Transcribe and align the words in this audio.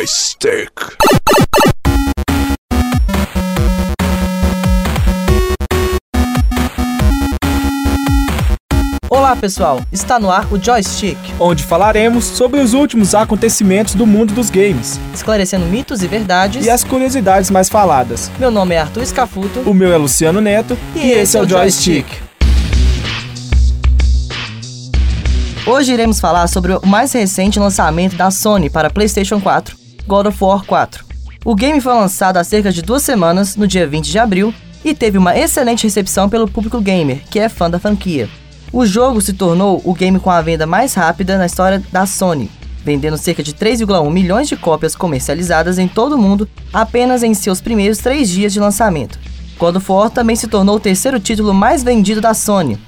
Joystick. 0.00 0.72
Olá 9.10 9.36
pessoal, 9.36 9.82
está 9.92 10.18
no 10.18 10.30
ar 10.30 10.50
o 10.50 10.58
Joystick, 10.58 11.18
onde 11.38 11.62
falaremos 11.62 12.24
sobre 12.24 12.60
os 12.60 12.72
últimos 12.72 13.14
acontecimentos 13.14 13.94
do 13.94 14.06
mundo 14.06 14.32
dos 14.32 14.48
games 14.48 14.98
esclarecendo 15.12 15.66
mitos 15.66 16.02
e 16.02 16.06
verdades. 16.08 16.64
e 16.64 16.70
as 16.70 16.82
curiosidades 16.82 17.50
mais 17.50 17.68
faladas. 17.68 18.30
Meu 18.38 18.50
nome 18.50 18.74
é 18.74 18.80
Arthur 18.80 19.02
Escafuto. 19.02 19.60
O 19.68 19.74
meu 19.74 19.92
é 19.92 19.98
Luciano 19.98 20.40
Neto 20.40 20.78
E 20.96 21.10
esse 21.10 21.36
é 21.36 21.42
o 21.42 21.46
Joystick. 21.46 22.06
Hoje 25.66 25.92
iremos 25.92 26.18
falar 26.18 26.46
sobre 26.48 26.72
o 26.72 26.86
mais 26.86 27.12
recente 27.12 27.60
lançamento 27.60 28.16
da 28.16 28.30
Sony 28.30 28.70
para 28.70 28.88
PlayStation 28.88 29.38
4, 29.38 29.79
God 30.10 30.26
of 30.26 30.42
War 30.42 30.64
4. 30.64 31.04
O 31.44 31.54
game 31.54 31.80
foi 31.80 31.94
lançado 31.94 32.36
há 32.36 32.42
cerca 32.42 32.72
de 32.72 32.82
duas 32.82 33.00
semanas, 33.00 33.54
no 33.54 33.64
dia 33.64 33.86
20 33.86 34.10
de 34.10 34.18
abril, 34.18 34.52
e 34.84 34.92
teve 34.92 35.16
uma 35.16 35.38
excelente 35.38 35.84
recepção 35.84 36.28
pelo 36.28 36.50
público 36.50 36.80
gamer, 36.80 37.22
que 37.30 37.38
é 37.38 37.48
fã 37.48 37.70
da 37.70 37.78
franquia. 37.78 38.28
O 38.72 38.84
jogo 38.84 39.20
se 39.20 39.32
tornou 39.32 39.80
o 39.84 39.94
game 39.94 40.18
com 40.18 40.28
a 40.28 40.42
venda 40.42 40.66
mais 40.66 40.94
rápida 40.94 41.38
na 41.38 41.46
história 41.46 41.80
da 41.92 42.06
Sony, 42.06 42.50
vendendo 42.84 43.16
cerca 43.16 43.40
de 43.40 43.54
3,1 43.54 44.10
milhões 44.10 44.48
de 44.48 44.56
cópias 44.56 44.96
comercializadas 44.96 45.78
em 45.78 45.86
todo 45.86 46.16
o 46.16 46.18
mundo 46.18 46.48
apenas 46.72 47.22
em 47.22 47.32
seus 47.32 47.60
primeiros 47.60 47.98
três 47.98 48.28
dias 48.28 48.52
de 48.52 48.58
lançamento. 48.58 49.16
God 49.60 49.76
of 49.76 49.92
War 49.92 50.10
também 50.10 50.34
se 50.34 50.48
tornou 50.48 50.74
o 50.74 50.80
terceiro 50.80 51.20
título 51.20 51.54
mais 51.54 51.84
vendido 51.84 52.20
da 52.20 52.34
Sony, 52.34 52.80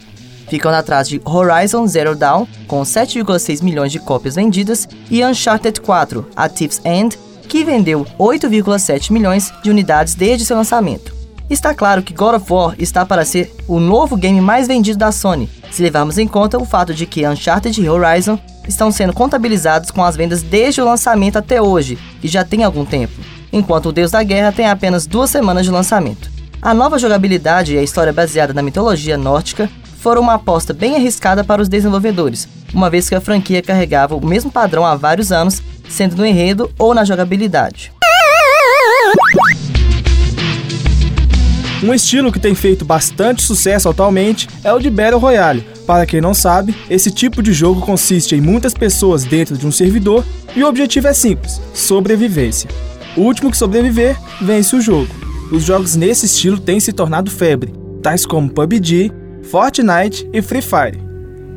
ficando 0.52 0.74
atrás 0.74 1.08
de 1.08 1.18
Horizon 1.24 1.86
Zero 1.86 2.14
Dawn, 2.14 2.46
com 2.66 2.82
7,6 2.82 3.62
milhões 3.62 3.90
de 3.90 3.98
cópias 3.98 4.34
vendidas, 4.34 4.86
e 5.10 5.24
Uncharted 5.24 5.80
4, 5.80 6.26
A 6.36 6.46
Thief's 6.46 6.78
End, 6.84 7.18
que 7.48 7.64
vendeu 7.64 8.06
8,7 8.18 9.10
milhões 9.10 9.50
de 9.62 9.70
unidades 9.70 10.14
desde 10.14 10.44
seu 10.44 10.54
lançamento. 10.54 11.14
Está 11.48 11.74
claro 11.74 12.02
que 12.02 12.12
God 12.12 12.34
of 12.34 12.52
War 12.52 12.74
está 12.78 13.06
para 13.06 13.24
ser 13.24 13.50
o 13.66 13.80
novo 13.80 14.14
game 14.14 14.42
mais 14.42 14.68
vendido 14.68 14.98
da 14.98 15.10
Sony, 15.10 15.48
se 15.70 15.82
levarmos 15.82 16.18
em 16.18 16.28
conta 16.28 16.58
o 16.58 16.66
fato 16.66 16.92
de 16.92 17.06
que 17.06 17.26
Uncharted 17.26 17.80
e 17.80 17.88
Horizon 17.88 18.38
estão 18.68 18.92
sendo 18.92 19.14
contabilizados 19.14 19.90
com 19.90 20.04
as 20.04 20.16
vendas 20.16 20.42
desde 20.42 20.82
o 20.82 20.84
lançamento 20.84 21.38
até 21.38 21.62
hoje, 21.62 21.98
e 22.22 22.28
já 22.28 22.44
tem 22.44 22.62
algum 22.62 22.84
tempo, 22.84 23.14
enquanto 23.50 23.86
o 23.86 23.92
Deus 23.92 24.10
da 24.10 24.22
Guerra 24.22 24.52
tem 24.52 24.66
apenas 24.66 25.06
duas 25.06 25.30
semanas 25.30 25.64
de 25.64 25.70
lançamento. 25.70 26.31
A 26.64 26.72
nova 26.72 26.96
jogabilidade 26.96 27.74
e 27.74 27.78
a 27.78 27.82
história 27.82 28.12
baseada 28.12 28.52
na 28.52 28.62
mitologia 28.62 29.18
nórdica 29.18 29.68
foram 29.98 30.22
uma 30.22 30.34
aposta 30.34 30.72
bem 30.72 30.94
arriscada 30.94 31.42
para 31.42 31.60
os 31.60 31.68
desenvolvedores, 31.68 32.46
uma 32.72 32.88
vez 32.88 33.08
que 33.08 33.16
a 33.16 33.20
franquia 33.20 33.60
carregava 33.60 34.14
o 34.14 34.24
mesmo 34.24 34.48
padrão 34.48 34.86
há 34.86 34.94
vários 34.94 35.32
anos, 35.32 35.60
sendo 35.88 36.14
no 36.14 36.24
enredo 36.24 36.70
ou 36.78 36.94
na 36.94 37.04
jogabilidade. 37.04 37.92
Um 41.82 41.92
estilo 41.92 42.30
que 42.30 42.38
tem 42.38 42.54
feito 42.54 42.84
bastante 42.84 43.42
sucesso 43.42 43.88
atualmente 43.88 44.48
é 44.62 44.72
o 44.72 44.78
de 44.78 44.88
Battle 44.88 45.18
Royale. 45.18 45.66
Para 45.84 46.06
quem 46.06 46.20
não 46.20 46.32
sabe, 46.32 46.76
esse 46.88 47.10
tipo 47.10 47.42
de 47.42 47.52
jogo 47.52 47.80
consiste 47.80 48.36
em 48.36 48.40
muitas 48.40 48.72
pessoas 48.72 49.24
dentro 49.24 49.58
de 49.58 49.66
um 49.66 49.72
servidor 49.72 50.24
e 50.54 50.62
o 50.62 50.68
objetivo 50.68 51.08
é 51.08 51.12
simples: 51.12 51.60
sobrevivência. 51.74 52.70
O 53.16 53.22
último 53.22 53.50
que 53.50 53.56
sobreviver 53.56 54.16
vence 54.40 54.76
o 54.76 54.80
jogo. 54.80 55.31
Os 55.52 55.64
jogos 55.64 55.94
nesse 55.96 56.24
estilo 56.24 56.58
têm 56.58 56.80
se 56.80 56.94
tornado 56.94 57.30
febre, 57.30 57.74
tais 58.02 58.24
como 58.24 58.48
PUBG, 58.48 59.12
Fortnite 59.42 60.26
e 60.32 60.40
Free 60.40 60.62
Fire. 60.62 60.98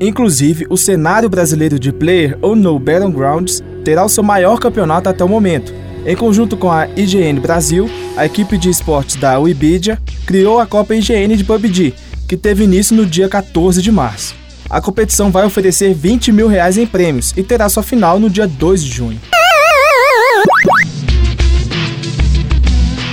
Inclusive, 0.02 0.68
o 0.70 0.76
cenário 0.76 1.30
brasileiro 1.30 1.80
de 1.80 1.94
Player 1.94 2.38
ou 2.42 2.58
No 2.58 2.78
Battlegrounds 2.78 3.64
terá 3.86 4.04
o 4.04 4.10
seu 4.10 4.22
maior 4.22 4.60
campeonato 4.60 5.08
até 5.08 5.23
o 5.23 5.30
momento. 5.30 5.73
Em 6.06 6.14
conjunto 6.14 6.58
com 6.58 6.70
a 6.70 6.90
IGN 6.90 7.40
Brasil, 7.40 7.90
a 8.18 8.26
equipe 8.26 8.58
de 8.58 8.70
esportes 8.70 9.16
da 9.16 9.40
Webedia 9.40 9.98
criou 10.26 10.60
a 10.60 10.68
Copa 10.68 10.94
IGN 10.94 11.38
de 11.38 11.46
PUBG, 11.46 11.94
que 12.28 12.36
teve 12.36 12.66
início 12.66 12.98
no 12.98 13.05
dia 13.05 13.30
14 13.30 13.82
de 13.82 13.94
março. 13.94 14.36
A 14.70 14.82
competição 14.82 15.32
vai 15.32 15.45
oferecer 15.45 15.94
20 15.94 16.34
mil 16.34 16.50
reais 16.50 16.78
em 16.78 16.86
prêmios 16.86 17.34
e 17.38 17.44
terá 17.44 17.70
sua 17.70 17.82
final 17.82 18.20
no 18.20 18.30
dia 18.30 18.45
2 18.45 18.84
de 18.84 18.92
junho. 18.92 19.22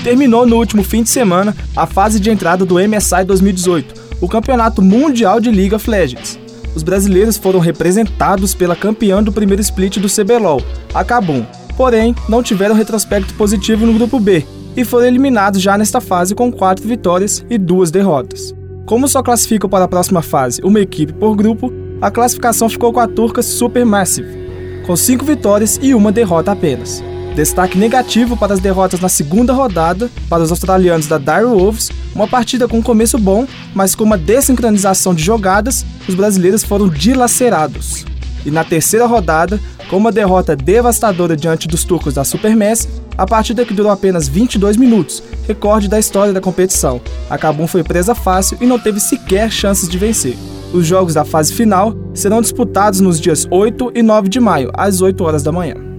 Terminou 0.03 0.45
no 0.45 0.57
último 0.57 0.83
fim 0.83 1.05
de 1.05 1.11
semana 1.11 1.55
a 1.77 1.87
fase 1.87 2.19
de 2.19 2.29
entrada 2.29 2.65
do 2.65 2.75
MSI 2.75 3.25
2018, 3.25 3.95
o 4.21 4.29
Campeonato 4.29 4.83
Mundial 4.83 5.39
de 5.39 5.49
League 5.49 5.75
of 5.75 5.89
Legends. 5.89 6.41
Os 6.75 6.83
brasileiros 6.83 7.37
foram 7.37 7.61
representados 7.61 8.53
pela 8.53 8.75
campeã 8.75 9.23
do 9.23 9.31
primeiro 9.31 9.63
split 9.63 9.99
do 9.99 10.09
CBLOL, 10.09 10.61
a 10.93 11.05
Kabum. 11.05 11.45
Porém, 11.77 12.17
não 12.29 12.43
tiveram 12.43 12.75
retrospecto 12.75 13.33
positivo 13.35 13.87
no 13.87 13.95
grupo 13.95 14.19
B 14.19 14.45
e 14.77 14.85
foram 14.85 15.07
eliminados 15.07 15.63
já 15.63 15.79
nesta 15.79 16.01
fase 16.01 16.35
com 16.35 16.51
quatro 16.51 16.87
vitórias 16.87 17.45
e 17.49 17.57
duas 17.57 17.91
derrotas. 17.91 18.53
Como 18.85 19.07
só 19.07 19.23
classificam 19.23 19.71
para 19.71 19.85
a 19.85 19.89
próxima 19.89 20.21
fase 20.21 20.61
uma 20.65 20.81
equipe 20.81 21.13
por 21.13 21.37
grupo, 21.37 21.73
a 22.01 22.11
classificação 22.11 22.69
ficou 22.69 22.93
com 22.93 22.99
a 22.99 23.07
turca 23.07 23.41
Supermassive, 23.41 24.83
com 24.85 24.97
cinco 24.97 25.25
vitórias 25.25 25.79
e 25.81 25.95
uma 25.95 26.11
derrota 26.11 26.51
apenas. 26.51 27.03
Destaque 27.35 27.79
negativo 27.79 28.37
para 28.37 28.53
as 28.53 28.61
derrotas 28.61 29.01
na 29.01 29.09
segunda 29.09 29.55
rodada 29.55 30.11
para 30.29 30.43
os 30.43 30.51
australianos 30.51 31.07
da 31.07 31.17
Dire 31.17 31.47
Wolves, 31.47 31.91
uma 32.15 32.29
partida 32.29 32.69
com 32.69 32.83
começo 32.83 33.19
bom, 33.19 33.47
mas 33.75 33.95
com 33.95 34.05
uma 34.05 34.19
desincronização 34.19 35.15
de 35.15 35.23
jogadas, 35.23 35.85
os 36.07 36.15
brasileiros 36.15 36.63
foram 36.63 36.91
dilacerados. 36.91 38.05
E 38.45 38.51
na 38.51 38.65
terceira 38.65 39.07
rodada, 39.07 39.59
com 39.89 39.97
uma 39.97 40.13
derrota 40.13 40.55
devastadora 40.55 41.35
diante 41.35 41.67
dos 41.67 41.85
turcos 41.85 42.15
da 42.15 42.25
Supermassive, 42.25 42.93
a 43.17 43.27
partida 43.27 43.65
que 43.65 43.73
durou 43.73 43.91
apenas 43.91 44.29
22 44.29 44.77
minutos, 44.77 45.23
recorde 45.47 45.89
da 45.89 45.99
história 45.99 46.35
da 46.35 46.41
competição. 46.41 47.01
A 47.31 47.39
Kabum 47.39 47.67
foi 47.67 47.83
presa 47.83 48.15
fácil 48.15 48.59
e 48.61 48.67
não 48.67 48.79
teve 48.79 49.01
sequer 49.01 49.51
chances 49.51 49.89
de 49.89 49.97
vencer. 49.97 50.37
Os 50.73 50.87
jogos 50.87 51.15
da 51.15 51.25
fase 51.25 51.55
final 51.55 51.95
serão 52.13 52.43
disputados 52.43 53.01
nos 53.01 53.19
dias 53.19 53.47
8 53.51 53.93
e 53.95 54.03
9 54.03 54.29
de 54.29 54.41
maio, 54.41 54.71
às 54.75 55.01
8 55.01 55.23
horas 55.25 55.43
da 55.43 55.53
manhã. 55.53 55.92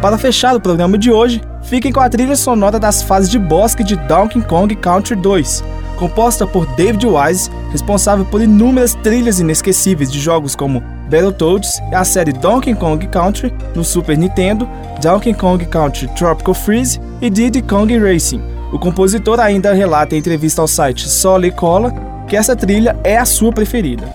Para 0.00 0.16
fechar 0.16 0.54
o 0.54 0.60
programa 0.60 0.96
de 0.96 1.10
hoje, 1.10 1.42
fiquem 1.64 1.92
com 1.92 2.00
a 2.00 2.08
trilha 2.08 2.36
sonora 2.36 2.78
das 2.78 3.02
fases 3.02 3.28
de 3.28 3.38
bosque 3.38 3.82
de 3.82 3.96
Donkey 3.96 4.40
Kong 4.42 4.74
Country 4.76 5.16
2, 5.16 5.64
composta 5.98 6.46
por 6.46 6.64
David 6.76 7.04
Wise, 7.04 7.50
responsável 7.72 8.24
por 8.24 8.40
inúmeras 8.40 8.94
trilhas 8.94 9.40
inesquecíveis 9.40 10.10
de 10.10 10.20
jogos 10.20 10.54
como 10.54 10.80
Battletoads 11.10 11.80
e 11.90 11.94
a 11.94 12.04
série 12.04 12.32
Donkey 12.32 12.74
Kong 12.74 13.06
Country 13.08 13.52
no 13.74 13.82
Super 13.82 14.16
Nintendo, 14.16 14.68
Donkey 15.02 15.34
Kong 15.34 15.66
Country 15.66 16.08
Tropical 16.14 16.54
Freeze 16.54 17.00
e 17.20 17.28
Diddy 17.28 17.60
Kong 17.62 17.98
Racing. 17.98 18.57
O 18.72 18.78
compositor 18.78 19.40
ainda 19.40 19.72
relata 19.72 20.14
em 20.14 20.18
entrevista 20.18 20.60
ao 20.60 20.68
site 20.68 21.08
Sole 21.08 21.50
Cola 21.50 21.92
que 22.28 22.36
essa 22.36 22.54
trilha 22.54 22.98
é 23.02 23.16
a 23.16 23.24
sua 23.24 23.50
preferida. 23.50 24.12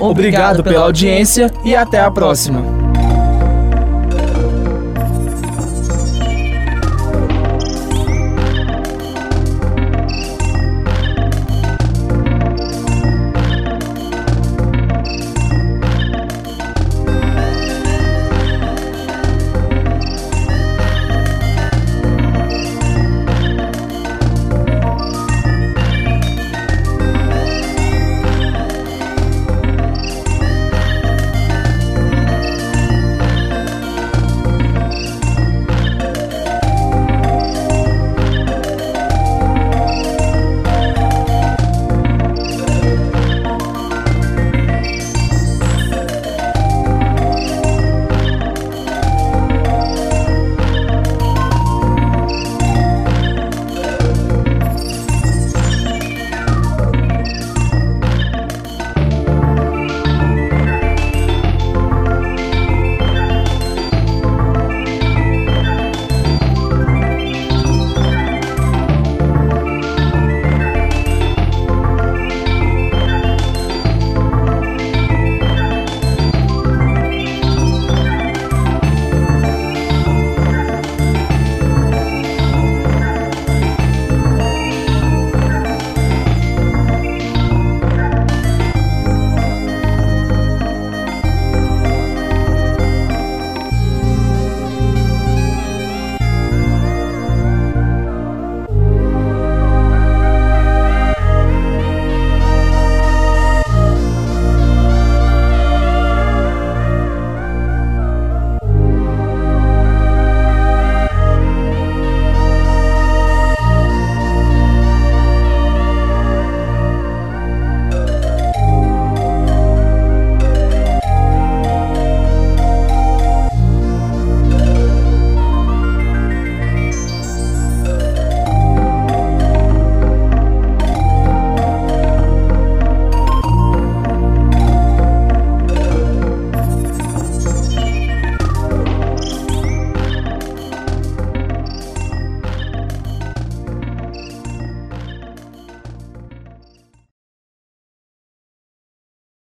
Obrigado 0.00 0.64
pela 0.64 0.84
audiência 0.84 1.50
e 1.64 1.76
até 1.76 2.00
a 2.00 2.10
próxima. 2.10 2.81